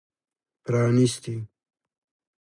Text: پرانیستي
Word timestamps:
پرانیستي 0.63 1.35